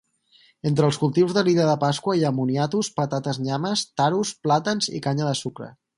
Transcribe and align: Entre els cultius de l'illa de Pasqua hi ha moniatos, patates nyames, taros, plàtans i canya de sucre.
Entre 0.69 0.87
els 0.91 0.97
cultius 1.01 1.35
de 1.35 1.43
l'illa 1.47 1.67
de 1.67 1.75
Pasqua 1.83 2.15
hi 2.21 2.25
ha 2.29 2.33
moniatos, 2.39 2.91
patates 3.01 3.41
nyames, 3.49 3.85
taros, 4.03 4.33
plàtans 4.47 4.93
i 5.01 5.07
canya 5.09 5.29
de 5.29 5.37
sucre. 5.43 5.75